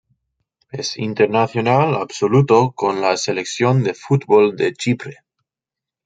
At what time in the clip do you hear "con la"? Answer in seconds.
2.71-3.15